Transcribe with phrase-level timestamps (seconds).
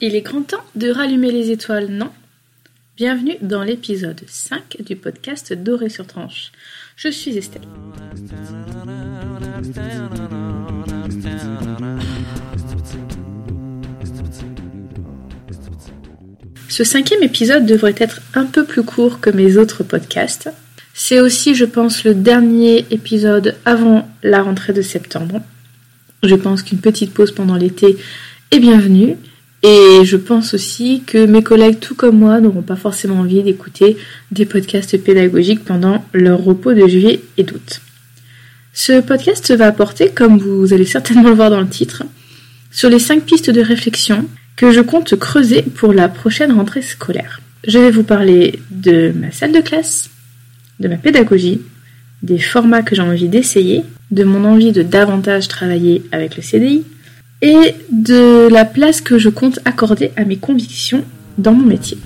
[0.00, 2.12] Il est grand temps de rallumer les étoiles, non?
[2.96, 6.52] Bienvenue dans l'épisode 5 du podcast Doré sur tranche.
[6.94, 7.62] Je suis Estelle.
[16.76, 20.50] Ce cinquième épisode devrait être un peu plus court que mes autres podcasts.
[20.92, 25.40] C'est aussi, je pense, le dernier épisode avant la rentrée de septembre.
[26.22, 27.96] Je pense qu'une petite pause pendant l'été
[28.50, 29.16] est bienvenue.
[29.62, 33.96] Et je pense aussi que mes collègues, tout comme moi, n'auront pas forcément envie d'écouter
[34.30, 37.80] des podcasts pédagogiques pendant leur repos de juillet et d'août.
[38.74, 42.02] Ce podcast va apporter, comme vous allez certainement le voir dans le titre,
[42.70, 47.40] sur les cinq pistes de réflexion que je compte creuser pour la prochaine rentrée scolaire.
[47.66, 50.10] Je vais vous parler de ma salle de classe,
[50.80, 51.60] de ma pédagogie,
[52.22, 56.84] des formats que j'ai envie d'essayer, de mon envie de davantage travailler avec le CDI
[57.42, 61.04] et de la place que je compte accorder à mes convictions
[61.38, 61.98] dans mon métier.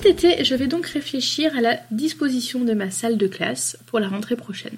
[0.00, 3.98] Cet été, je vais donc réfléchir à la disposition de ma salle de classe pour
[3.98, 4.76] la rentrée prochaine.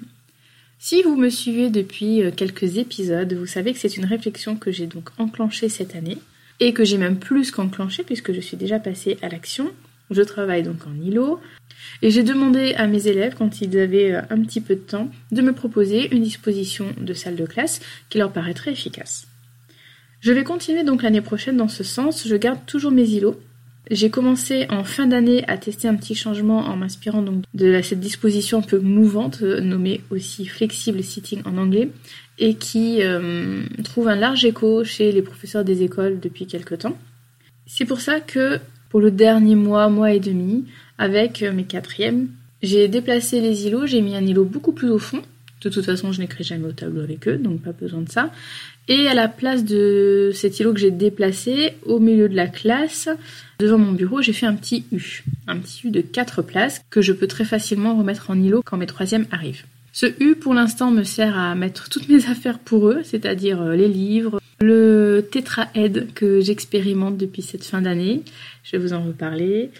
[0.79, 4.71] Si vous me suivez depuis euh, quelques épisodes, vous savez que c'est une réflexion que
[4.71, 6.17] j'ai donc enclenchée cette année
[6.59, 9.69] et que j'ai même plus qu'enclenchée puisque je suis déjà passée à l'action.
[10.09, 11.39] Je travaille donc en îlot
[12.01, 15.11] et j'ai demandé à mes élèves, quand ils avaient euh, un petit peu de temps,
[15.31, 19.27] de me proposer une disposition de salle de classe qui leur paraîtrait efficace.
[20.19, 22.27] Je vais continuer donc l'année prochaine dans ce sens.
[22.27, 23.39] Je garde toujours mes îlots
[23.89, 28.59] j'ai commencé en fin d'année à tester un petit changement en m'inspirant de cette disposition
[28.59, 31.89] un peu mouvante, euh, nommée aussi flexible sitting en anglais,
[32.37, 36.97] et qui euh, trouve un large écho chez les professeurs des écoles depuis quelque temps.
[37.65, 38.59] C'est pour ça que
[38.89, 40.65] pour le dernier mois, mois et demi,
[40.97, 42.27] avec euh, mes quatrièmes,
[42.61, 45.21] j'ai déplacé les îlots, j'ai mis un îlot beaucoup plus au fond.
[45.63, 48.31] De toute façon, je n'écris jamais au tableau avec eux, donc pas besoin de ça.
[48.87, 53.09] Et à la place de cet îlot que j'ai déplacé, au milieu de la classe,
[53.59, 55.23] devant mon bureau, j'ai fait un petit U.
[55.47, 58.77] Un petit U de 4 places que je peux très facilement remettre en îlot quand
[58.77, 59.63] mes troisièmes arrivent.
[59.93, 63.75] Ce U, pour l'instant, me sert à mettre toutes mes affaires pour eux, c'est-à-dire euh,
[63.75, 68.23] les livres, le tétraède que j'expérimente depuis cette fin d'année.
[68.63, 69.71] Je vais vous en reparler.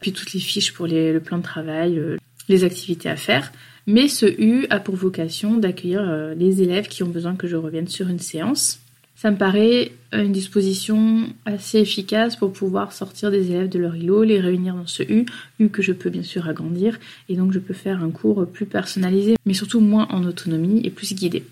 [0.00, 2.16] Puis toutes les fiches pour le plan de travail, euh,
[2.48, 3.52] les activités à faire.
[3.86, 7.56] Mais ce U a pour vocation d'accueillir euh, les élèves qui ont besoin que je
[7.56, 8.80] revienne sur une séance.
[9.16, 14.22] Ça me paraît une disposition assez efficace pour pouvoir sortir des élèves de leur îlot,
[14.24, 15.24] les réunir dans ce U,
[15.60, 18.66] U que je peux bien sûr agrandir, et donc je peux faire un cours plus
[18.66, 21.44] personnalisé, mais surtout moins en autonomie et plus guidé.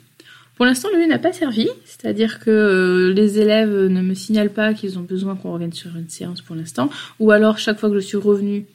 [0.56, 4.52] Pour l'instant, le U n'a pas servi, c'est-à-dire que euh, les élèves ne me signalent
[4.52, 7.88] pas qu'ils ont besoin qu'on revienne sur une séance pour l'instant, ou alors chaque fois
[7.88, 8.66] que je suis revenue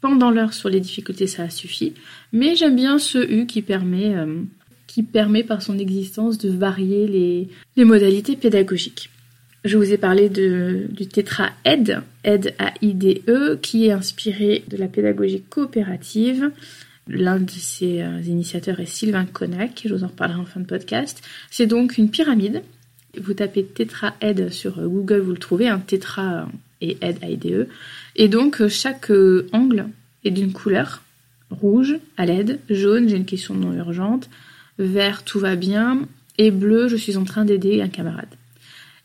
[0.00, 1.94] pendant l'heure sur les difficultés, ça a suffi.
[2.32, 8.36] Mais j'aime bien ce U qui permet, euh, par son existence de varier les, modalités
[8.36, 9.10] pédagogiques.
[9.64, 14.88] Je vous ai parlé de, du tétra aide, aide A-I-D-E, qui est inspiré de la
[14.88, 16.50] pédagogie coopérative.
[17.08, 20.66] L'un de ses euh, initiateurs est Sylvain Connac, je vous en reparlerai en fin de
[20.66, 21.22] podcast.
[21.50, 22.62] C'est donc une pyramide.
[23.20, 26.48] Vous tapez tétra aide sur Google, vous le trouvez, un tétra
[26.80, 27.68] et aide A-I-D-E.
[28.16, 29.86] Et donc, euh, chaque euh, angle
[30.24, 31.02] est d'une couleur.
[31.50, 34.30] Rouge, à l'aide, jaune, j'ai une question non urgente,
[34.78, 36.02] vert, tout va bien,
[36.38, 38.28] et bleu, je suis en train d'aider un camarade.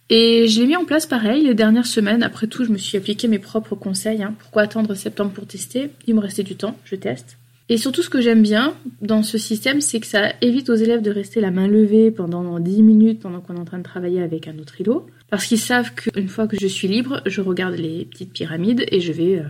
[0.09, 2.21] Et je l'ai mis en place pareil les dernières semaines.
[2.21, 4.21] Après tout, je me suis appliqué mes propres conseils.
[4.21, 4.35] Hein.
[4.37, 5.89] Pourquoi attendre septembre pour tester?
[6.05, 7.37] Il me restait du temps, je teste.
[7.67, 11.01] Et surtout, ce que j'aime bien dans ce système, c'est que ça évite aux élèves
[11.01, 14.21] de rester la main levée pendant 10 minutes pendant qu'on est en train de travailler
[14.21, 15.07] avec un autre îlot.
[15.31, 19.01] Parce qu'ils savent qu'une fois que je suis libre, je regarde les petites pyramides et
[19.01, 19.45] je vais euh,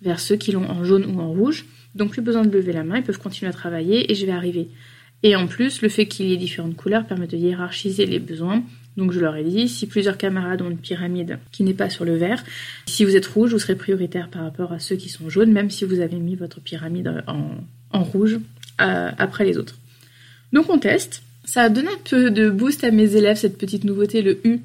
[0.00, 1.66] vers ceux qui l'ont en jaune ou en rouge.
[1.94, 4.32] Donc plus besoin de lever la main, ils peuvent continuer à travailler et je vais
[4.32, 4.68] arriver.
[5.22, 8.62] Et en plus, le fait qu'il y ait différentes couleurs permet de hiérarchiser les besoins.
[9.00, 12.04] Donc je leur ai dit, si plusieurs camarades ont une pyramide qui n'est pas sur
[12.04, 12.44] le vert,
[12.84, 15.70] si vous êtes rouge, vous serez prioritaire par rapport à ceux qui sont jaunes, même
[15.70, 18.38] si vous avez mis votre pyramide en, rouge
[18.82, 19.78] euh, après les autres.
[20.52, 21.22] Donc on teste.
[21.44, 24.60] Ça a donné un peu de boost à mes élèves, cette petite nouveauté, le U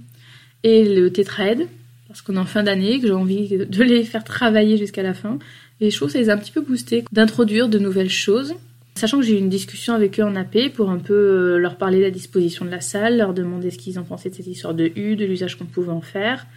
[0.63, 1.65] et le tétraède,
[2.09, 5.13] parce qu'on est en fin d'année, que j'ai envie de les faire travailler jusqu'à la
[5.13, 5.39] fin.
[5.79, 8.53] Et je trouve que ça les a un petit peu boostés d'introduire de nouvelles choses.
[8.97, 11.77] Sachant que j'ai eu une discussion avec eux en AP pour un peu euh, leur
[11.77, 14.47] parler de la disposition de la salle, leur demander ce qu'ils en pensaient de cette
[14.47, 16.47] histoire de U, de l'usage qu'on pouvait en faire.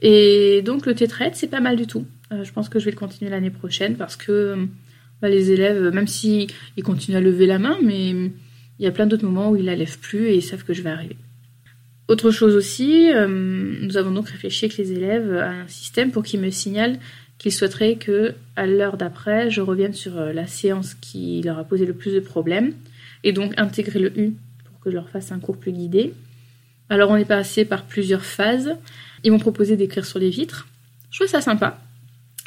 [0.00, 2.06] Et donc le tétraède, c'est pas mal du tout.
[2.32, 4.66] Euh, je pense que je vais le continuer l'année prochaine parce que
[5.20, 6.48] bah, les élèves, même s'ils
[6.82, 8.32] continuent à lever la main, mais il
[8.78, 10.80] y a plein d'autres moments où ils la lèvent plus et ils savent que je
[10.80, 11.16] vais arriver.
[12.08, 16.40] Autre chose aussi, nous avons donc réfléchi avec les élèves à un système pour qu'ils
[16.40, 16.98] me signalent
[17.42, 21.86] qu'ils souhaiteraient que, à l'heure d'après, je revienne sur la séance qui leur a posé
[21.86, 22.72] le plus de problèmes,
[23.24, 24.34] et donc intégrer le U
[24.64, 26.14] pour que je leur fasse un cours plus guidé.
[26.88, 28.76] Alors on est passé par plusieurs phases.
[29.24, 30.68] Ils m'ont proposé d'écrire sur les vitres.
[31.10, 31.78] Je trouve ça sympa.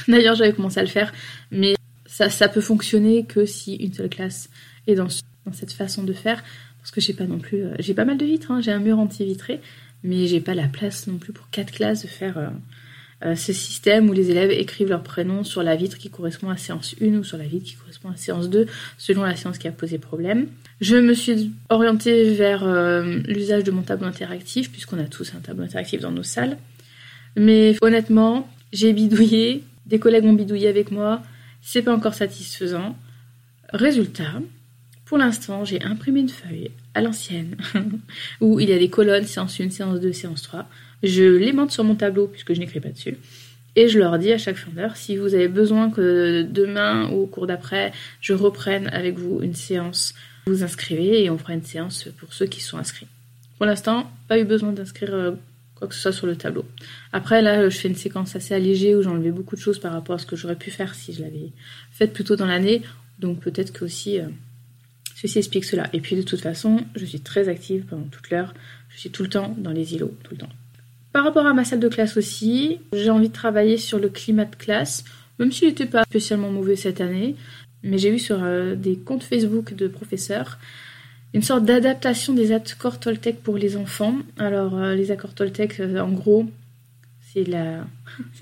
[0.07, 1.13] D'ailleurs, j'avais commencé à le faire,
[1.51, 1.75] mais
[2.05, 4.49] ça, peut fonctionner que si une seule classe
[4.87, 5.07] est dans,
[5.51, 6.43] cette façon de faire,
[6.79, 8.61] parce que j'ai pas non plus, euh, j'ai pas mal de vitres, hein.
[8.61, 9.61] j'ai un mur anti-vitré,
[10.03, 12.49] mais j'ai pas la place non plus pour quatre classes de faire euh, euh,
[13.33, 16.95] ce système où les élèves écrivent leur prénom sur la vitre qui correspond à séance
[17.01, 18.67] 1 ou sur la vitre qui correspond à séance 2,
[18.97, 20.47] selon la séance qui a posé problème.
[20.81, 22.67] Je me suis orientée vers
[23.25, 26.57] l'usage de mon tableau interactif, puisqu'on a tous un tableau interactif dans nos salles.
[27.35, 31.21] Mais honnêtement, j'ai bidouillé, des collègues ont bidouillé avec moi,
[31.61, 32.95] c'est pas encore satisfaisant.
[33.73, 34.41] Résultat,
[35.05, 37.57] pour l'instant, j'ai imprimé une feuille à l'ancienne
[38.41, 40.67] où il y a des colonnes, séance 1, séance 2, séance 3.
[41.05, 43.15] Je les monte sur mon tableau puisque je n'écris pas dessus.
[43.75, 47.23] Et je leur dis à chaque fin d'heure, si vous avez besoin que demain ou
[47.23, 47.91] au cours d'après,
[48.21, 50.15] je reprenne avec vous une séance,
[50.47, 53.07] vous inscrivez et on fera une séance pour ceux qui sont inscrits.
[53.57, 55.31] Pour l'instant, pas eu besoin d'inscrire euh,
[55.75, 56.65] quoi que ce soit sur le tableau.
[57.13, 60.15] Après, là, je fais une séquence assez allégée où j'enlevais beaucoup de choses par rapport
[60.15, 61.51] à ce que j'aurais pu faire si je l'avais
[61.91, 62.81] fait plus tôt dans l'année.
[63.19, 64.25] Donc peut-être que aussi euh,
[65.15, 65.87] ceci explique cela.
[65.93, 68.55] Et puis de toute façon, je suis très active pendant toute l'heure.
[68.89, 70.49] Je suis tout le temps dans les îlots, tout le temps.
[71.15, 74.43] Par rapport à ma salle de classe aussi, j'ai envie de travailler sur le climat
[74.43, 75.05] de classe,
[75.39, 77.37] même s'il n'était pas spécialement mauvais cette année.
[77.83, 80.59] Mais j'ai vu sur euh, des comptes Facebook de professeurs
[81.33, 84.17] une sorte d'adaptation des accords Toltec pour les enfants.
[84.37, 86.47] Alors, euh, les accords Toltec, euh, en gros,
[87.31, 87.87] c'est la...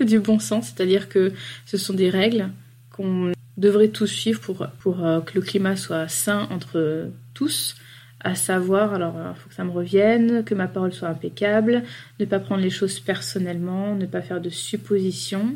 [0.04, 1.32] du bon sens, c'est-à-dire que
[1.66, 2.50] ce sont des règles
[2.90, 4.40] qu'on devrait tous suivre
[4.80, 7.76] pour, que le climat soit sain entre tous.
[8.24, 11.82] À savoir, alors il faut que ça me revienne, que ma parole soit impeccable,
[12.18, 15.54] ne pas prendre les choses personnellement, ne pas faire de suppositions.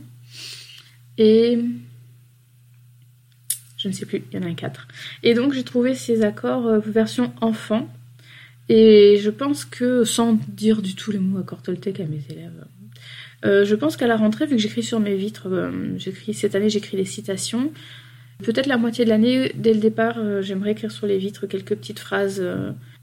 [1.17, 1.59] Et
[3.79, 4.87] je ne sais plus, il y en a un quatre.
[5.23, 7.89] Et donc j'ai trouvé ces accords euh, version enfant.
[8.69, 12.67] Et je pense que, sans dire du tout les mots accord Toltec à mes élèves,
[13.45, 15.97] euh, je pense qu'à la rentrée, vu que j'écris sur mes vitres, euh,
[16.33, 17.73] cette année j'écris les citations.
[18.43, 21.99] Peut-être la moitié de l'année, dès le départ, j'aimerais écrire sur les vitres quelques petites
[21.99, 22.43] phrases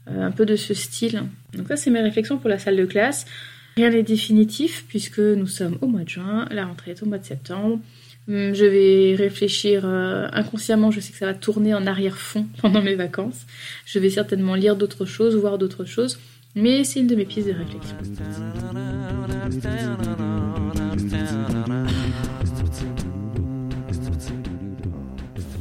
[0.06, 1.24] un peu de ce style.
[1.52, 3.26] Donc ça, c'est mes réflexions pour la salle de classe.
[3.76, 7.18] Rien n'est définitif puisque nous sommes au mois de juin, la rentrée est au mois
[7.18, 7.78] de septembre.
[8.28, 12.82] Hum, je vais réfléchir euh, inconsciemment, je sais que ça va tourner en arrière-fond pendant
[12.82, 13.46] mes vacances.
[13.84, 16.18] Je vais certainement lire d'autres choses, voir d'autres choses,
[16.54, 17.96] mais c'est une de mes pistes de réflexion.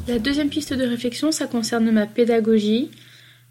[0.08, 2.92] La deuxième piste de réflexion, ça concerne ma pédagogie.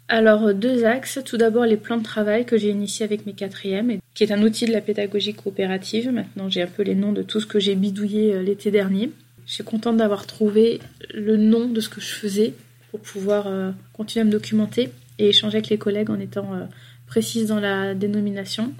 [0.07, 1.19] Alors, deux axes.
[1.25, 4.41] Tout d'abord, les plans de travail que j'ai initiés avec mes quatrièmes qui est un
[4.41, 6.09] outil de la pédagogie coopérative.
[6.11, 9.11] Maintenant, j'ai un peu les noms de tout ce que j'ai bidouillé euh, l'été dernier.
[9.45, 10.79] Je suis contente d'avoir trouvé
[11.13, 12.53] le nom de ce que je faisais
[12.91, 16.63] pour pouvoir euh, continuer à me documenter et échanger avec les collègues en étant euh,
[17.05, 18.71] précise dans la dénomination.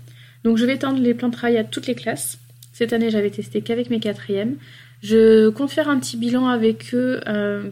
[0.46, 2.40] Donc, je vais tendre les plans de travail à toutes les classes.
[2.72, 4.56] Cette année, j'avais testé qu'avec mes quatrièmes.
[5.02, 7.22] Je compte faire un petit bilan avec eux,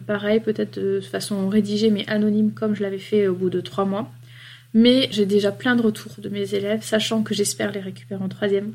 [0.06, 3.84] pareil, peut-être de façon rédigée mais anonyme comme je l'avais fait au bout de trois
[3.84, 4.10] mois.
[4.72, 8.28] Mais j'ai déjà plein de retours de mes élèves, sachant que j'espère les récupérer en
[8.28, 8.74] troisième.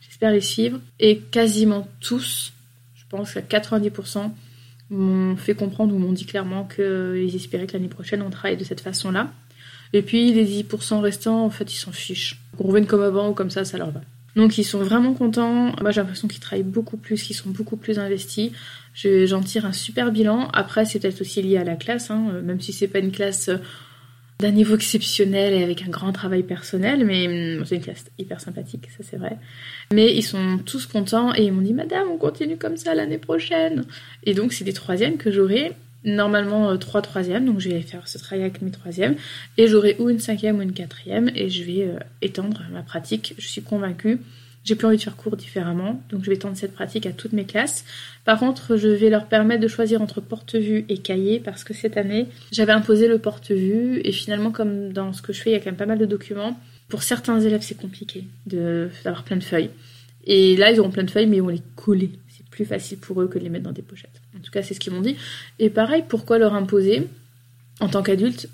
[0.00, 0.80] J'espère les suivre.
[1.00, 2.52] Et quasiment tous,
[2.94, 4.30] je pense qu'à 90%,
[4.90, 8.64] m'ont fait comprendre ou m'ont dit clairement qu'ils espéraient que l'année prochaine on travaille de
[8.64, 9.32] cette façon-là.
[9.92, 12.40] Et puis les 10% restants, en fait, ils s'en fichent.
[12.56, 14.00] Qu'on revienne comme avant ou comme ça, ça leur va.
[14.36, 15.74] Donc ils sont vraiment contents.
[15.80, 18.50] Moi j'ai l'impression qu'ils travaillent beaucoup plus, qu'ils sont beaucoup plus investis.
[18.94, 20.48] J'en tire un super bilan.
[20.52, 22.40] Après c'est peut-être aussi lié à la classe, hein.
[22.42, 23.50] même si c'est pas une classe
[24.40, 28.40] d'un niveau exceptionnel et avec un grand travail personnel, mais hum, c'est une classe hyper
[28.40, 29.38] sympathique, ça c'est vrai.
[29.92, 33.18] Mais ils sont tous contents et ils m'ont dit Madame, on continue comme ça l'année
[33.18, 33.84] prochaine.
[34.24, 35.72] Et donc c'est des troisièmes que j'aurai,
[36.04, 39.16] normalement euh, trois troisièmes, donc je vais faire ce travail avec mes troisièmes,
[39.56, 43.34] et j'aurai ou une cinquième ou une quatrième, et je vais euh, étendre ma pratique,
[43.38, 44.20] je suis convaincue
[44.64, 47.34] j'ai plus envie de faire cours différemment, donc je vais tendre cette pratique à toutes
[47.34, 47.84] mes classes.
[48.24, 51.98] Par contre, je vais leur permettre de choisir entre porte-vue et cahier parce que cette
[51.98, 55.56] année, j'avais imposé le porte-vue et finalement, comme dans ce que je fais, il y
[55.56, 56.58] a quand même pas mal de documents.
[56.88, 59.70] Pour certains élèves, c'est compliqué d'avoir plein de feuilles.
[60.26, 62.10] Et là, ils auront plein de feuilles, mais ils vont les coller.
[62.54, 64.20] Plus facile pour eux que de les mettre dans des pochettes.
[64.36, 65.16] En tout cas, c'est ce qu'ils m'ont dit.
[65.58, 67.08] Et pareil, pourquoi leur imposer
[67.80, 68.48] En tant qu'adulte,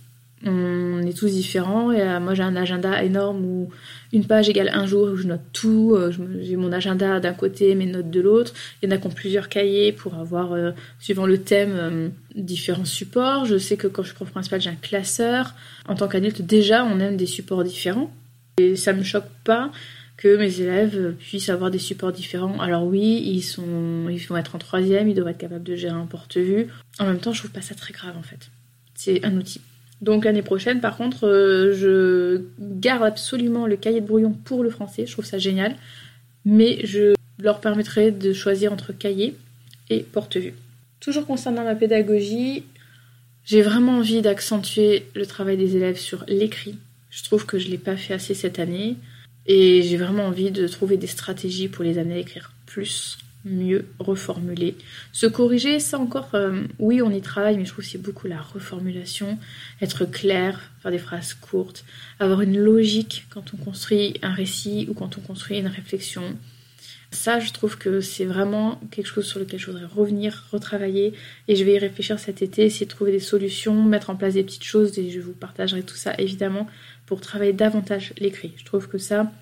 [0.47, 1.91] on est tous différents.
[1.91, 3.69] Euh, moi, j'ai un agenda énorme où
[4.15, 5.93] une page égale un jour où je note tout.
[5.95, 8.55] Euh, j'ai mon agenda d'un côté, mes notes de l'autre.
[8.81, 12.87] Il y en a qui ont plusieurs cahiers pour avoir, euh, suivant le thème, différents
[12.87, 13.45] supports.
[13.45, 15.55] Je sais que quand je suis prof principal, j'ai un classeur.
[15.87, 18.11] En tant qu'adulte, déjà, on aime des supports différents.
[18.57, 19.71] Et ça me choque pas
[20.21, 22.61] que mes élèves puissent avoir des supports différents.
[22.61, 25.95] Alors oui, ils sont, ils vont être en troisième, ils doivent être capables de gérer
[25.95, 26.69] un porte-vue.
[26.99, 28.51] En même temps, je trouve pas ça très grave en fait.
[28.95, 29.63] C'est un outil.
[30.03, 34.69] Donc l'année prochaine, par contre, euh, je garde absolument le cahier de brouillon pour le
[34.69, 35.07] français.
[35.07, 35.75] Je trouve ça génial,
[36.45, 39.35] mais je leur permettrai de choisir entre cahier
[39.89, 40.53] et porte-vue.
[41.01, 42.65] Toujours concernant ma pédagogie,
[43.47, 46.77] j'ai vraiment envie d'accentuer le travail des élèves sur l'écrit.
[47.09, 48.97] Je trouve que je l'ai pas fait assez cette année.
[49.47, 53.87] Et j'ai vraiment envie de trouver des stratégies pour les amener à écrire plus, mieux,
[53.99, 54.77] reformuler.
[55.13, 58.41] Se corriger, ça encore, euh, oui, on y travaille, mais je trouve c'est beaucoup la
[58.41, 59.39] reformulation,
[59.81, 61.85] être clair, faire des phrases courtes,
[62.19, 66.37] avoir une logique quand on construit un récit ou quand on construit une réflexion.
[67.13, 71.13] Ça, je trouve que c'est vraiment quelque chose sur lequel je voudrais revenir, retravailler,
[71.49, 74.35] et je vais y réfléchir cet été, essayer de trouver des solutions, mettre en place
[74.35, 76.69] des petites choses, et je vous partagerai tout ça évidemment
[77.11, 78.53] pour travailler davantage l'écrit.
[78.57, 79.33] Je trouve que ça,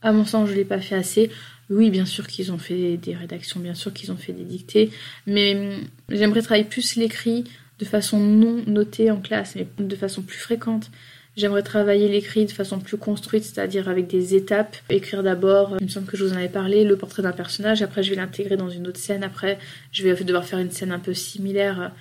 [0.00, 1.30] à mon sens, je ne l'ai pas fait assez.
[1.68, 4.90] Oui, bien sûr qu'ils ont fait des rédactions, bien sûr qu'ils ont fait des dictées,
[5.26, 7.44] mais hum, j'aimerais travailler plus l'écrit
[7.78, 10.90] de façon non notée en classe, mais de façon plus fréquente.
[11.36, 14.78] J'aimerais travailler l'écrit de façon plus construite, c'est-à-dire avec des étapes.
[14.88, 17.82] Écrire d'abord, il me semble que je vous en avais parlé, le portrait d'un personnage,
[17.82, 19.58] après je vais l'intégrer dans une autre scène, après
[19.92, 21.92] je vais devoir faire une scène un peu similaire.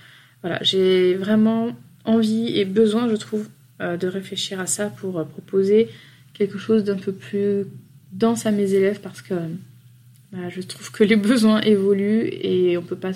[0.43, 5.23] Voilà, j'ai vraiment envie et besoin, je trouve, euh, de réfléchir à ça pour euh,
[5.23, 5.89] proposer
[6.33, 7.65] quelque chose d'un peu plus
[8.11, 9.35] dense à mes élèves parce que
[10.31, 13.11] bah, je trouve que les besoins évoluent et on peut pas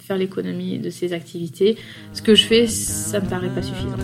[0.00, 1.76] faire l'économie de ces activités.
[2.12, 3.96] Ce que je fais, ça me paraît pas suffisant.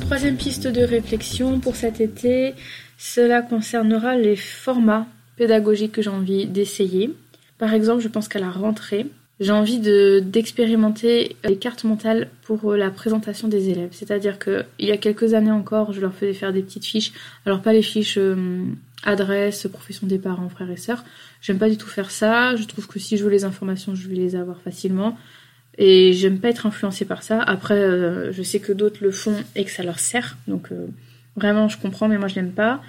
[0.00, 2.54] Troisième piste de réflexion pour cet été,
[2.98, 5.06] cela concernera les formats
[5.36, 7.14] pédagogiques que j'ai envie d'essayer.
[7.58, 9.06] Par exemple, je pense qu'à la rentrée,
[9.42, 13.88] j'ai envie d'expérimenter les cartes mentales pour la présentation des élèves.
[13.90, 17.12] C'est-à-dire qu'il y a quelques années encore, je leur faisais faire des petites fiches.
[17.44, 18.64] Alors pas les fiches euh,
[19.02, 21.04] adresse, profession des parents, frères et sœurs.
[21.40, 22.54] J'aime pas du tout faire ça.
[22.54, 25.18] Je trouve que si je veux les informations, je vais les avoir facilement.
[25.76, 27.40] Et j'aime pas être influencée par ça.
[27.40, 30.36] Après, euh, je sais que d'autres le font et que ça leur sert.
[30.46, 30.86] Donc euh,
[31.34, 32.80] vraiment, je comprends, mais moi je n'aime pas.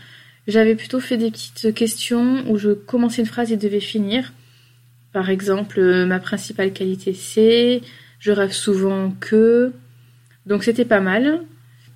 [0.48, 4.33] J'avais plutôt fait des petites questions où je commençais une phrase et devais finir.
[5.13, 7.82] Par exemple, euh, ma principale qualité c'est,
[8.20, 9.72] je rêve souvent que.
[10.46, 11.41] Donc c'était pas mal.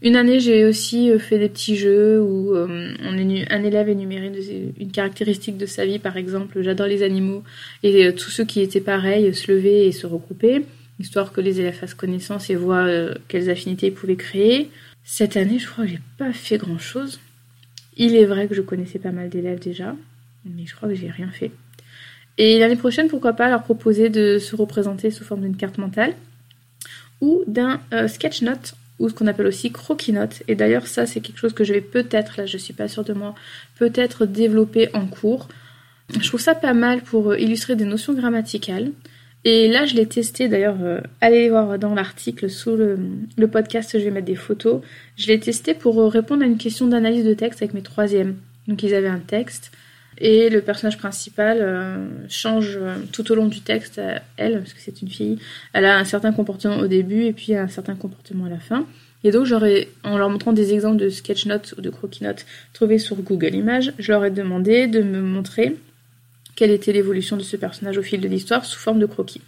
[0.03, 3.17] Une année, j'ai aussi fait des petits jeux où on
[3.49, 4.31] un élève énuméré
[4.79, 7.43] une caractéristique de sa vie, par exemple, j'adore les animaux,
[7.81, 10.63] et tous ceux qui étaient pareils se levaient et se regrouper
[10.99, 14.69] histoire que les élèves fassent connaissance et voient euh, quelles affinités ils pouvaient créer.
[15.03, 17.19] Cette année, je crois que j'ai pas fait grand chose.
[17.95, 19.95] Il est vrai que je connaissais pas mal d'élèves déjà,
[20.45, 21.51] mais je crois que j'ai rien fait.
[22.37, 26.13] Et l'année prochaine, pourquoi pas leur proposer de se représenter sous forme d'une carte mentale
[27.21, 30.43] ou d'un euh, sketch note ou ce qu'on appelle aussi croquis note.
[30.47, 33.03] Et d'ailleurs, ça, c'est quelque chose que je vais peut-être, là, je suis pas sûre
[33.03, 33.35] de moi,
[33.77, 35.47] peut-être développer en cours.
[36.19, 38.91] Je trouve ça pas mal pour euh, illustrer des notions grammaticales.
[39.43, 44.03] Et là, je l'ai testé, d'ailleurs, euh, allez voir dans l'article, sous le, podcast, je
[44.03, 44.81] vais mettre des photos.
[45.15, 48.35] Je l'ai testé pour répondre à une question d'analyse de texte avec mes troisièmes.
[48.67, 49.71] Donc ils avaient un texte,
[50.19, 52.79] et le personnage principal euh, change
[53.11, 54.01] tout au long du texte,
[54.37, 55.39] elle, parce que c'est une fille,
[55.73, 58.85] elle a un certain comportement au début, et puis un certain comportement à la fin.
[59.23, 62.45] Et donc, j'aurais, en leur montrant des exemples de sketch notes ou de croquis notes
[62.73, 65.75] trouvés sur Google Images, je leur ai demandé de me montrer
[66.55, 69.41] quelle était l'évolution de ce personnage au fil de l'histoire sous forme de croquis.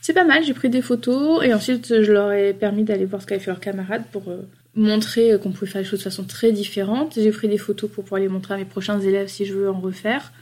[0.00, 3.22] C'est pas mal, j'ai pris des photos et ensuite je leur ai permis d'aller voir
[3.22, 6.24] ce qu'avaient fait leurs camarades pour euh, montrer qu'on pouvait faire les choses de façon
[6.24, 7.14] très différente.
[7.16, 9.70] J'ai pris des photos pour pouvoir les montrer à mes prochains élèves si je veux
[9.70, 10.32] en refaire.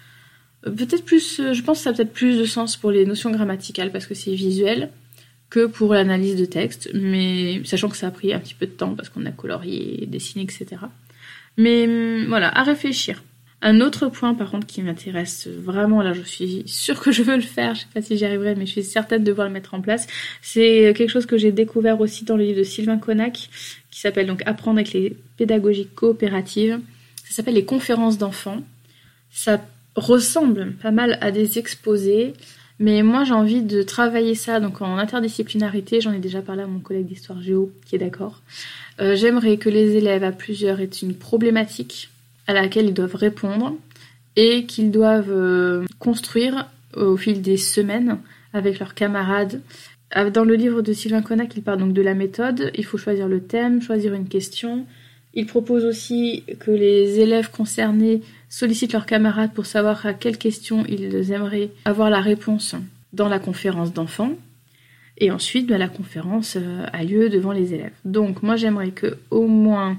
[0.66, 3.04] Euh, peut-être plus, euh, je pense que ça a peut-être plus de sens pour les
[3.06, 4.90] notions grammaticales parce que c'est visuel
[5.50, 8.70] que pour l'analyse de texte, mais sachant que ça a pris un petit peu de
[8.70, 10.82] temps parce qu'on a colorié, dessiné, etc.
[11.58, 13.22] Mais hum, voilà, à réfléchir.
[13.64, 17.37] Un autre point, par contre, qui m'intéresse vraiment, là, je suis sûre que je veux
[17.37, 19.52] le faire, je sais pas si j'y arriverai, mais je suis certaine de devoir le
[19.52, 20.09] mettre en place.
[20.42, 23.49] C'est quelque chose que j'ai découvert aussi dans le livre de Sylvain Connac,
[23.92, 26.81] qui s'appelle donc Apprendre avec les pédagogies coopératives.
[27.25, 28.62] Ça s'appelle les conférences d'enfants.
[29.31, 29.64] Ça
[29.95, 32.33] ressemble pas mal à des exposés,
[32.81, 36.00] mais moi j'ai envie de travailler ça donc en interdisciplinarité.
[36.00, 38.42] J'en ai déjà parlé à mon collègue d'histoire géo qui est d'accord.
[39.00, 42.11] Euh, j'aimerais que les élèves à plusieurs aient une problématique
[42.46, 43.75] à laquelle ils doivent répondre
[44.37, 48.18] et qu'ils doivent euh, construire au fil des semaines
[48.52, 49.61] avec leurs camarades.
[50.16, 52.70] Euh, dans le livre de Sylvain Connac, il parle donc de la méthode.
[52.75, 54.87] Il faut choisir le thème, choisir une question.
[55.34, 60.84] Il propose aussi que les élèves concernés sollicitent leurs camarades pour savoir à quelle question
[60.87, 62.75] ils aimeraient avoir la réponse
[63.14, 64.32] dans la conférence d'enfants.
[65.18, 67.92] Et ensuite, bah, la conférence euh, a lieu devant les élèves.
[68.04, 69.99] Donc, moi, j'aimerais que au moins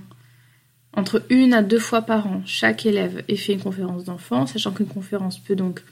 [0.93, 4.71] entre une à deux fois par an, chaque élève ait fait une conférence d'enfants, sachant
[4.71, 5.83] qu'une conférence peut donc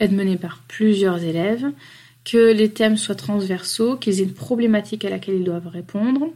[0.00, 1.70] être menée par plusieurs élèves,
[2.24, 6.28] que les thèmes soient transversaux, qu'ils aient une problématique à laquelle ils doivent répondre,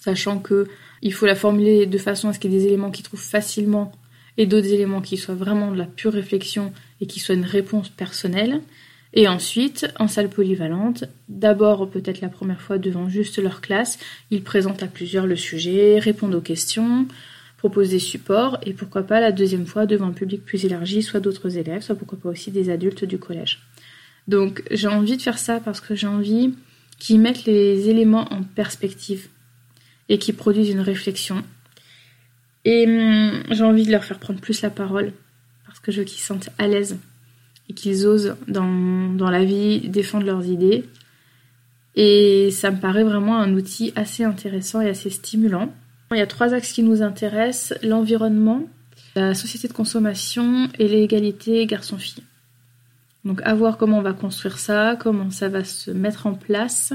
[0.00, 0.68] sachant que
[1.02, 3.20] il faut la formuler de façon à ce qu'il y ait des éléments qu'ils trouvent
[3.20, 3.92] facilement
[4.36, 7.88] et d'autres éléments qui soient vraiment de la pure réflexion et qui soient une réponse
[7.88, 8.62] personnelle.
[9.16, 13.98] Et ensuite, en salle polyvalente, d'abord peut-être la première fois devant juste leur classe,
[14.32, 17.06] ils présentent à plusieurs le sujet, répondent aux questions,
[17.56, 21.20] proposent des supports, et pourquoi pas la deuxième fois devant un public plus élargi, soit
[21.20, 23.60] d'autres élèves, soit pourquoi pas aussi des adultes du collège.
[24.26, 26.52] Donc j'ai envie de faire ça parce que j'ai envie
[26.98, 29.28] qu'ils mettent les éléments en perspective
[30.08, 31.44] et qu'ils produisent une réflexion.
[32.64, 35.12] Et hum, j'ai envie de leur faire prendre plus la parole
[35.66, 36.98] parce que je veux qu'ils se sentent à l'aise
[37.68, 40.84] et qu'ils osent dans, dans la vie défendre leurs idées.
[41.96, 45.72] Et ça me paraît vraiment un outil assez intéressant et assez stimulant.
[46.10, 48.62] Il y a trois axes qui nous intéressent, l'environnement,
[49.16, 52.22] la société de consommation et l'égalité garçon-fille.
[53.24, 56.92] Donc à voir comment on va construire ça, comment ça va se mettre en place.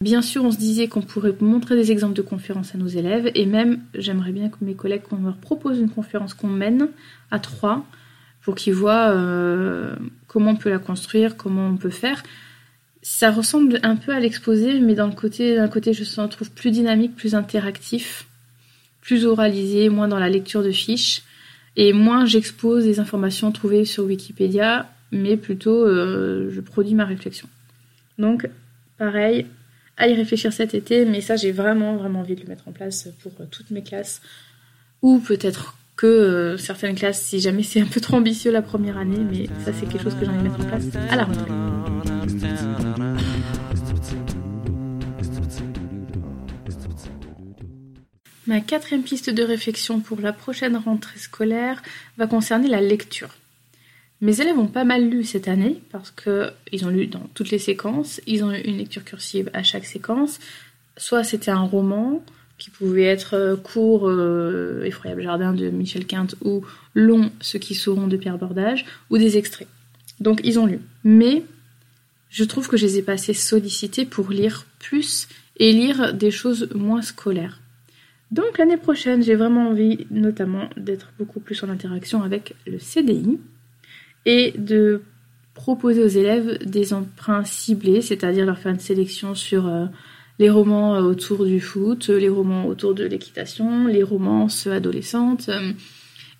[0.00, 3.30] Bien sûr, on se disait qu'on pourrait montrer des exemples de conférences à nos élèves
[3.34, 6.88] et même j'aimerais bien que mes collègues qu'on leur propose une conférence qu'on mène
[7.30, 7.84] à trois
[8.46, 9.96] pour qu'ils voient euh,
[10.28, 12.22] comment on peut la construire, comment on peut faire.
[13.02, 17.34] Ça ressemble un peu à l'exposé, mais d'un côté, je me trouve plus dynamique, plus
[17.34, 18.28] interactif,
[19.00, 21.22] plus oralisé, moins dans la lecture de fiches,
[21.74, 27.48] et moins j'expose des informations trouvées sur Wikipédia, mais plutôt euh, je produis ma réflexion.
[28.16, 28.48] Donc,
[28.96, 29.46] pareil,
[29.96, 32.72] à y réfléchir cet été, mais ça, j'ai vraiment, vraiment envie de le mettre en
[32.72, 34.22] place pour toutes mes classes,
[35.02, 38.98] ou peut-être que euh, certaines classes, si jamais c'est un peu trop ambitieux la première
[38.98, 41.24] année, mais ça c'est quelque chose que j'ai envie de mettre en place à la
[41.24, 41.50] rentrée.
[48.46, 51.82] Ma quatrième piste de réflexion pour la prochaine rentrée scolaire
[52.16, 53.30] va concerner la lecture.
[54.20, 57.58] Mes élèves ont pas mal lu cette année parce qu'ils ont lu dans toutes les
[57.58, 60.38] séquences, ils ont eu une lecture cursive à chaque séquence.
[60.96, 62.22] Soit c'était un roman,
[62.58, 66.64] qui pouvaient être euh, court, euh, Effroyable Jardin de Michel Quinte ou
[66.94, 69.68] long, Ceux qui sauront de Pierre Bordage, ou des extraits.
[70.20, 70.80] Donc ils ont lu.
[71.04, 71.42] Mais
[72.30, 76.30] je trouve que je les ai pas assez sollicités pour lire plus et lire des
[76.30, 77.60] choses moins scolaires.
[78.30, 83.38] Donc l'année prochaine, j'ai vraiment envie notamment d'être beaucoup plus en interaction avec le CDI
[84.24, 85.02] et de
[85.54, 89.86] proposer aux élèves des emprunts ciblés, c'est-à-dire leur faire une sélection sur euh,
[90.38, 95.72] les romans euh, autour du foot, les romans autour de l'équitation, les romances adolescentes, euh,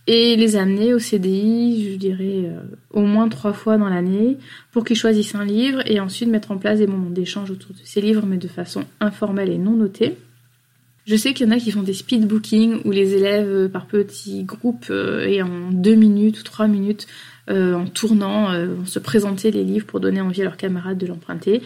[0.08, 2.60] et les amener au CDI, je dirais, euh,
[2.92, 4.36] au moins trois fois dans l'année,
[4.70, 7.80] pour qu'ils choisissent un livre et ensuite mettre en place des moments d'échange autour de
[7.82, 10.16] ces livres, mais de façon informelle et non notée.
[11.06, 13.86] Je sais qu'il y en a qui font des speed bookings où les élèves, par
[13.86, 17.06] petits groupes et en deux minutes ou trois minutes,
[17.48, 21.62] en tournant, vont se présenter les livres pour donner envie à leurs camarades de l'emprunter.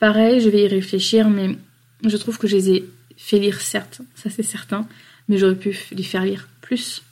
[0.00, 1.56] Pareil, je vais y réfléchir, mais
[2.04, 4.86] je trouve que je les ai fait lire, certes, ça c'est certain,
[5.28, 7.02] mais j'aurais pu les faire lire plus.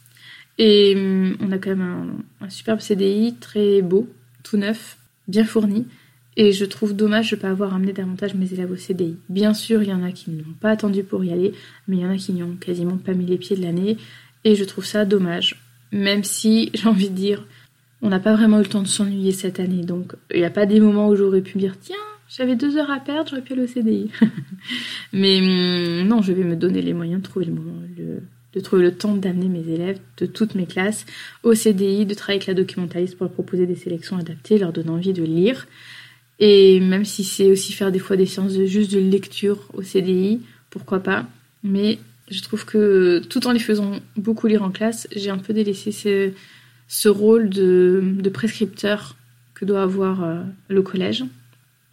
[0.58, 4.08] Et hum, on a quand même un, superbe CDI, très beau,
[4.42, 4.98] tout neuf,
[5.28, 5.86] bien fourni.
[6.36, 9.16] Et je trouve dommage de ne pas avoir amené davantage mes élèves au CDI.
[9.28, 11.52] Bien sûr, il y en a qui n'ont pas attendu pour y aller,
[11.88, 13.96] mais il y en a qui n'y ont quasiment pas mis les pieds de l'année.
[14.44, 15.60] Et je trouve ça dommage.
[15.90, 17.44] Même si, j'ai envie de dire,
[18.02, 19.82] on n'a pas vraiment eu le temps de s'ennuyer cette année.
[19.82, 21.96] Donc, il n'y a pas des moments où j'aurais pu dire, tiens,
[22.28, 24.10] j'avais deux heures à perdre, j'aurais pu aller au CDI.
[25.12, 27.54] Mais hum, non, je vais me donner les moyens de trouver le,
[27.96, 28.22] le
[28.54, 31.04] de trouver le temps d'amener mes élèves de toutes mes classes
[31.42, 34.90] au CDI, de travailler avec la documentaliste pour leur proposer des sélections adaptées, leur donner
[34.90, 35.66] envie de lire.
[36.38, 39.82] Et même si c'est aussi faire des fois des séances de, juste de lecture au
[39.82, 41.26] CDI, pourquoi pas.
[41.62, 41.98] Mais
[42.30, 45.92] je trouve que tout en les faisant beaucoup lire en classe, j'ai un peu délaissé
[46.88, 49.16] ce, rôle de, de prescripteur
[49.54, 51.24] que doit avoir euh, le collège.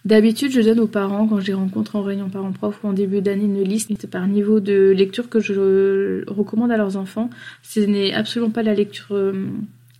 [0.05, 3.21] D'habitude, je donne aux parents, quand je les rencontre en réunion parents-prof ou en début
[3.21, 7.31] d'année, une liste par niveau de lecture que je recommande à leurs enfants.
[7.63, 9.47] Ce n'est absolument pas la lecture euh,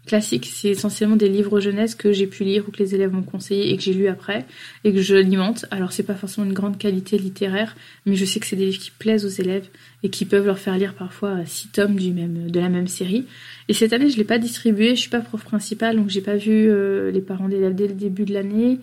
[0.05, 3.23] classique, c'est essentiellement des livres jeunesse que j'ai pu lire ou que les élèves m'ont
[3.23, 4.45] conseillé et que j'ai lu après
[4.83, 5.65] et que je alimente.
[5.71, 8.79] Alors c'est pas forcément une grande qualité littéraire, mais je sais que c'est des livres
[8.79, 9.67] qui plaisent aux élèves
[10.03, 13.25] et qui peuvent leur faire lire parfois six tomes du même, de la même série.
[13.67, 16.35] Et cette année, je l'ai pas distribué, je suis pas prof principal, donc j'ai pas
[16.35, 18.79] vu euh, les parents d'élèves dès le début de l'année.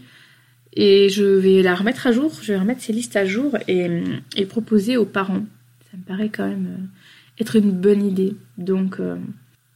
[0.75, 4.03] Et je vais la remettre à jour, je vais remettre ces listes à jour et,
[4.37, 5.45] et proposer aux parents.
[5.91, 8.35] Ça me paraît quand même euh, être une bonne idée.
[8.57, 9.17] Donc euh,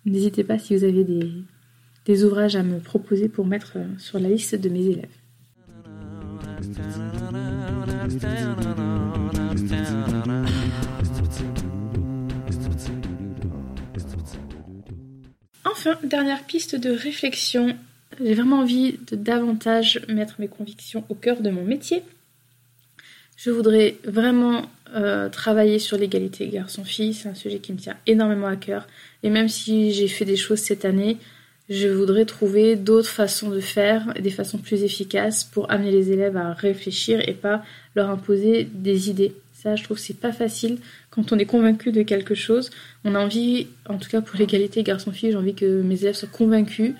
[0.06, 1.30] n'hésitez pas si vous avez des,
[2.06, 5.04] des, ouvrages à me proposer pour mettre euh, sur la liste de mes élèves.
[15.66, 17.76] Enfin, dernière piste de réflexion.
[18.22, 22.02] J'ai vraiment envie de davantage mettre mes convictions au cœur de mon métier.
[23.36, 24.62] Je voudrais vraiment
[24.94, 27.12] euh, travailler sur l'égalité garçon-fille.
[27.12, 28.86] C'est un sujet qui me tient énormément à cœur.
[29.22, 31.18] Et même si j'ai fait des choses cette année,
[31.68, 36.36] je voudrais trouver d'autres façons de faire, des façons plus efficaces pour amener les élèves
[36.36, 39.34] à réfléchir et pas leur imposer des idées.
[39.52, 40.78] Ça, je trouve c'est pas facile
[41.10, 42.70] quand on est convaincu de quelque chose.
[43.04, 46.28] On a envie, en tout cas pour l'égalité garçon-fille, j'ai envie que mes élèves soient
[46.28, 46.92] convaincus,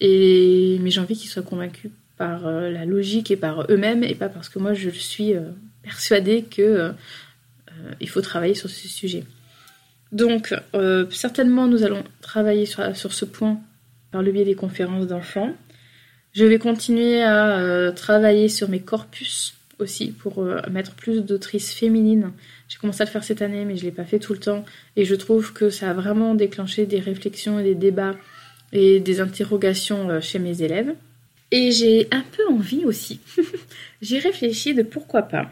[0.00, 4.28] mais j'ai envie qu'ils soient convaincus par euh, la logique et par eux-mêmes et pas
[4.28, 5.40] parce que moi je suis euh,
[5.82, 6.92] persuadée que euh,
[7.98, 9.24] il faut travailler sur ce sujet.
[10.12, 10.54] Donc
[11.10, 13.58] certainement nous allons travailler sur, sur ce point
[14.10, 15.54] par le biais des conférences d'enfants.
[16.32, 22.32] Je vais continuer à travailler sur mes corpus aussi pour mettre plus d'autrices féminines.
[22.68, 24.40] J'ai commencé à le faire cette année, mais je ne l'ai pas fait tout le
[24.40, 24.64] temps.
[24.96, 28.16] Et je trouve que ça a vraiment déclenché des réflexions et des débats
[28.72, 30.94] et des interrogations euh, chez mes élèves.
[31.52, 33.20] Et j'ai un peu envie aussi,
[34.02, 35.50] j'ai réfléchi de pourquoi pas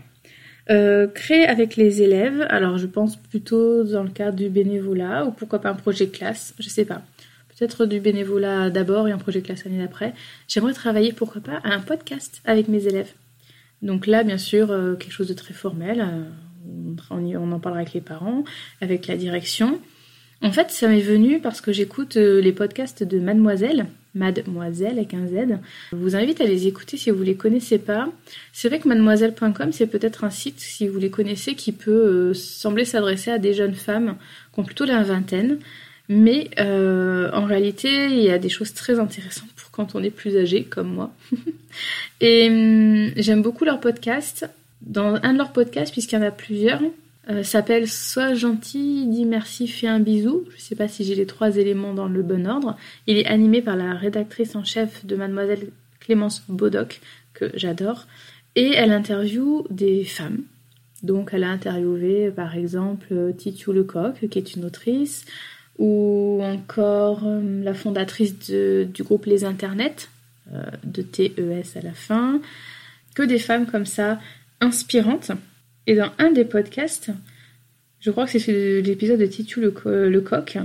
[0.70, 5.31] euh, créer avec les élèves, alors je pense plutôt dans le cadre du bénévolat ou
[5.31, 7.00] pourquoi pas un projet classe, je sais pas.
[7.48, 10.12] Peut-être du bénévolat d'abord et un projet classe l'année d'après.
[10.46, 13.12] J'aimerais travailler pourquoi pas à un podcast avec mes élèves.
[13.81, 16.07] Donc là, bien sûr, euh, quelque chose de très formel.
[17.11, 18.44] On, en parlera avec les parents,
[18.83, 19.81] avec la direction.
[20.42, 25.12] En fait, ça m'est venu parce que j'écoute euh, les podcasts de Mademoiselle, Mademoiselle avec
[25.14, 25.59] un Z.
[25.90, 28.09] Je vous invite à les écouter si vous les connaissez pas.
[28.53, 32.85] C'est vrai que mademoiselle.com, c'est peut-être un site, si vous les connaissez, qui peut sembler
[32.85, 34.16] s'adresser à des jeunes femmes
[34.53, 35.59] qui ont plutôt la vingtaine.
[36.09, 40.37] Mais en réalité, il y a des choses très intéressantes pour quand on est plus
[40.37, 41.12] âgé, comme moi.
[42.20, 44.48] Et hum, j'aime beaucoup leur podcast.
[44.81, 46.81] Dans un de leurs podcasts, puisqu'il y en a plusieurs,
[47.30, 50.44] euh, s'appelle Sois gentil, dis merci, fais un bisou.
[50.50, 52.76] Je ne sais pas si j'ai les trois éléments dans le bon ordre.
[53.06, 55.68] Il est animé par la rédactrice en chef de Mademoiselle
[56.00, 57.00] Clémence Bodoc,
[57.34, 58.06] que j'adore.
[58.56, 60.42] Et elle interviewe des femmes.
[61.02, 65.24] Donc elle a interviewé par exemple Titiou Lecoq, qui est une autrice,
[65.78, 70.08] ou encore hum, la fondatrice du groupe Les Internets,
[70.52, 72.40] euh, de TES à la fin,
[73.14, 74.18] que des femmes comme ça,
[74.60, 75.30] inspirantes.
[75.88, 77.11] Et dans un des podcasts,
[77.98, 79.70] je crois que c'est l'épisode de Titu le,
[80.20, 80.59] coq,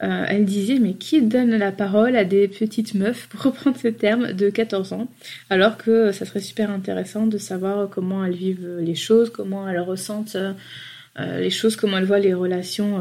[0.00, 3.88] euh, elle disait mais qui donne la parole à des petites meufs, pour reprendre ce
[3.88, 5.08] terme, de 14 ans,
[5.50, 9.80] alors que ça serait super intéressant de savoir comment elles vivent les choses, comment elles
[9.80, 13.00] ressentent euh, les choses, comment elles voient les relations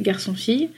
[0.00, 0.70] garçon-fille.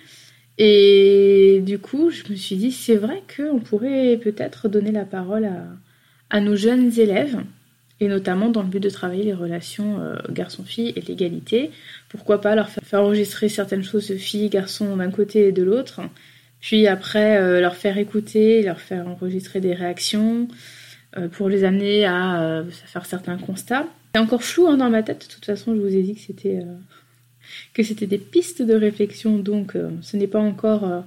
[0.58, 5.48] Et du coup, je me suis dit, c'est vrai qu'on pourrait peut-être donner la parole
[6.30, 7.38] à, nos jeunes élèves,
[8.00, 11.70] et notamment dans le but de travailler les relations euh, garçon-fille et l'égalité.
[12.08, 16.00] Pourquoi pas leur faire enregistrer certaines choses filles, garçons d'un côté et de l'autre,
[16.60, 20.48] puis après euh, leur faire écouter, leur faire enregistrer des réactions,
[21.16, 23.86] euh, pour les amener à, faire certains constats.
[24.14, 26.20] C'est encore flou hein, dans ma tête, de toute façon, je vous ai dit que
[26.20, 26.62] c'était
[27.74, 31.04] que c'était des pistes de réflexion, donc ce n'est pas encore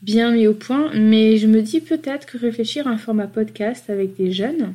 [0.00, 3.90] bien mis au point, mais je me dis peut-être que réfléchir à un format podcast
[3.90, 4.72] avec des jeunes,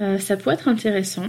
[0.00, 1.28] euh, ça pourrait être intéressant.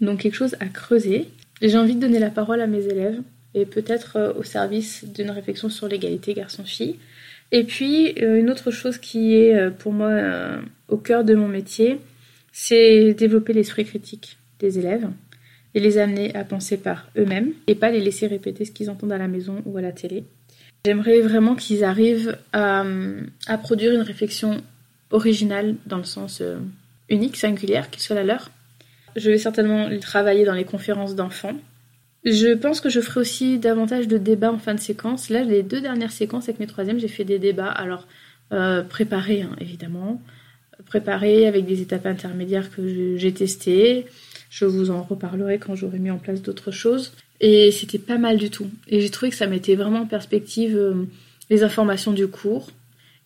[0.00, 1.28] Donc quelque chose à creuser.
[1.60, 3.20] J'ai envie de donner la parole à mes élèves
[3.54, 6.96] et peut-être au service d'une réflexion sur l'égalité garçon-fille.
[7.50, 10.12] Et puis une autre chose qui est pour moi
[10.86, 11.98] au cœur de mon métier,
[12.52, 15.08] c'est développer l'esprit critique des élèves
[15.74, 19.12] et les amener à penser par eux-mêmes et pas les laisser répéter ce qu'ils entendent
[19.12, 20.24] à la maison ou à la télé.
[20.84, 22.84] J'aimerais vraiment qu'ils arrivent à,
[23.62, 24.62] produire une réflexion
[25.10, 26.58] originale dans le sens euh,
[27.08, 28.50] unique, singulière, qui soit la leur.
[29.16, 31.54] Je vais certainement travailler dans les conférences d'enfants.
[32.24, 35.30] Je pense que je ferai aussi davantage de débats en fin de séquence.
[35.30, 37.70] Là, les deux dernières séquences avec mes troisièmes, j'ai fait des débats.
[37.70, 38.06] Alors,
[38.52, 40.20] euh, préparés, hein, évidemment.
[40.86, 44.06] Préparés avec des étapes intermédiaires que j'ai testées
[44.50, 47.12] je vous en reparlerai quand j'aurai mis en place d'autres choses.
[47.40, 48.68] Et c'était pas mal du tout.
[48.88, 51.04] Et j'ai trouvé que ça mettait vraiment en perspective euh,
[51.50, 52.70] les informations du cours.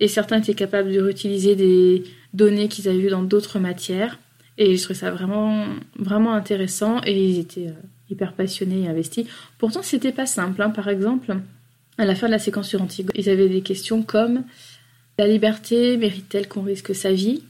[0.01, 4.18] Et certains étaient capables de réutiliser des données qu'ils avaient vues dans d'autres matières.
[4.59, 5.66] Et je trouvais ça vraiment,
[5.99, 7.01] vraiment intéressant.
[7.05, 9.27] Et ils étaient euh, hyper passionnés et investis.
[9.59, 10.62] Pourtant, c'était pas simple.
[10.62, 10.71] Hein.
[10.71, 11.37] Par exemple,
[11.99, 14.45] à la fin de la séquence sur Antigone, ils avaient des questions comme
[15.18, 17.42] La liberté mérite-t-elle qu'on risque sa vie?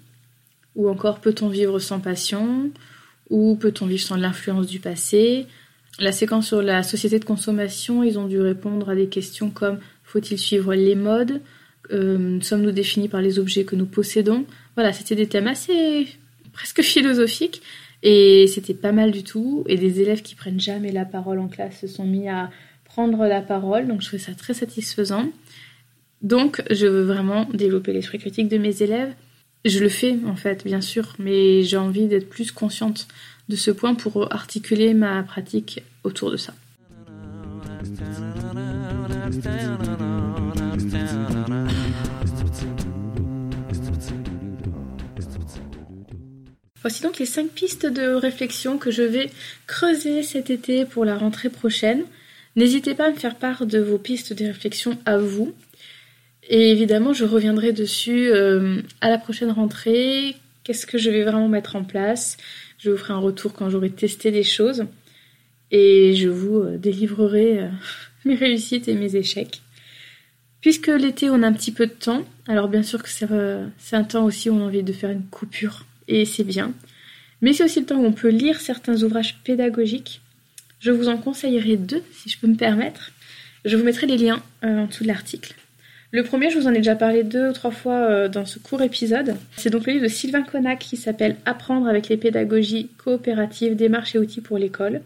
[0.75, 2.71] Ou encore Peut-on vivre sans passion?
[3.31, 5.47] Ou peut-on vivre sans l'influence du passé?
[5.99, 9.79] La séquence sur la société de consommation, ils ont dû répondre à des questions comme
[10.05, 11.40] faut-il suivre les modes?
[11.90, 14.45] Euh, Sommes-nous définis par les objets que nous possédons?
[14.74, 16.06] Voilà, c'était des thèmes assez
[16.52, 17.62] presque philosophiques.
[18.02, 19.64] Et c'était pas mal du tout.
[19.66, 22.50] Et des élèves qui prennent jamais la parole en classe se sont mis à
[22.85, 23.87] prendre la parole.
[23.87, 25.28] Donc je trouvais ça très satisfaisant.
[26.22, 29.12] Donc je veux vraiment développer l'esprit critique de mes élèves.
[29.64, 33.06] Je le fais en fait, bien sûr, mais j'ai envie d'être plus consciente
[33.48, 36.54] de ce point pour articuler ma pratique autour de ça.
[46.83, 49.31] Voici donc les cinq pistes de réflexion que je vais
[49.66, 52.03] creuser cet été pour la rentrée prochaine.
[52.57, 55.55] N'hésitez pas à me faire part de vos pistes de réflexion à vous.
[56.49, 60.35] Et évidemment, je reviendrai dessus euh, à la prochaine rentrée.
[60.64, 62.37] Qu'est-ce que je vais vraiment mettre en place?
[62.79, 64.85] Je vous ferai un retour quand j'aurai testé les choses.
[65.71, 67.68] Et je vous euh, délivrerai euh,
[68.25, 69.62] mes réussites et mes échecs.
[70.61, 74.05] Puisque l'été, on a un petit peu de temps, alors bien sûr que c'est un
[74.05, 75.87] temps aussi où on a envie de faire une coupure,
[76.20, 76.72] et c'est bien.
[77.40, 80.20] Mais c'est aussi le temps où on peut lire certains ouvrages pédagogiques.
[80.81, 83.12] Je vous en conseillerai deux, si je peux me permettre.
[83.64, 85.55] Je vous mettrai les liens en dessous de l'article.
[86.14, 88.59] Le premier, je vous en ai déjà parlé deux ou trois fois euh, dans ce
[88.59, 89.35] court épisode.
[89.57, 94.14] C'est donc le livre de Sylvain Connac qui s'appelle Apprendre avec les pédagogies coopératives, démarches
[94.14, 95.01] et outils pour l'école.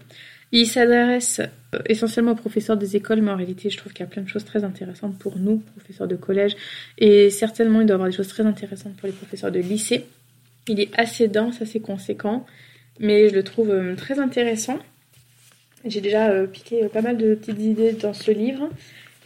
[0.51, 1.40] Il s'adresse
[1.75, 4.23] euh, essentiellement aux professeurs des écoles, mais en réalité, je trouve qu'il y a plein
[4.23, 6.57] de choses très intéressantes pour nous, professeurs de collège,
[6.99, 10.07] et certainement, il doit y avoir des choses très intéressantes pour les professeurs de lycée.
[10.68, 12.44] Il est assez dense, assez conséquent,
[12.98, 14.79] mais je le trouve euh, très intéressant.
[15.85, 18.68] J'ai déjà piqué pas mal de petites idées dans ce livre.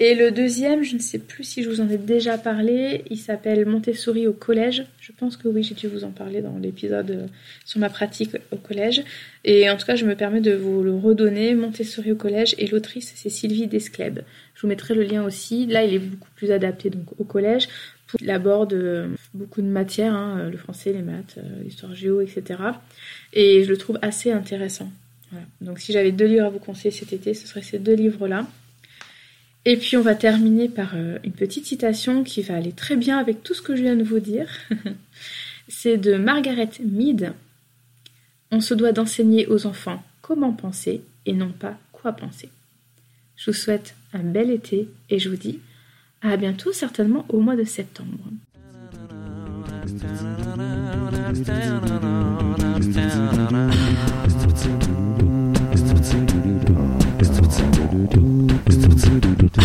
[0.03, 3.19] Et le deuxième, je ne sais plus si je vous en ai déjà parlé, il
[3.19, 4.87] s'appelle Montessori au collège.
[4.99, 7.27] Je pense que oui, j'ai dû vous en parler dans l'épisode euh,
[7.67, 9.03] sur ma pratique au collège.
[9.45, 12.67] Et en tout cas, je me permets de vous le redonner, Montessori au collège, et
[12.67, 14.21] l'autrice, c'est Sylvie Descleb.
[14.55, 15.67] Je vous mettrai le lien aussi.
[15.67, 17.69] Là, il est beaucoup plus adapté donc au collège.
[18.21, 22.61] Il aborde euh, beaucoup de matières, hein, le français, les maths, euh, l'histoire géo, etc.
[23.33, 24.91] Et je le trouve assez intéressant.
[25.61, 28.47] Donc si j'avais deux livres à vous conseiller cet été, ce seraient ces deux livres-là.
[29.65, 33.19] Et puis on va terminer par euh, une petite citation qui va aller très bien
[33.19, 34.49] avec tout ce que je viens de vous dire.
[35.69, 37.33] C'est de Margaret Mead.
[38.51, 42.49] On se doit d'enseigner aux enfants comment penser et non pas quoi penser.
[43.37, 45.61] Je vous souhaite un bel été et je vous dis
[46.23, 48.19] à bientôt, certainement au mois de septembre.
[48.31, 48.51] Mmh.